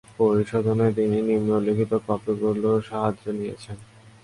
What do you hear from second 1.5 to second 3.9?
উল্লেখিত কপিগুলোর সাহায্য নিয়েছেন।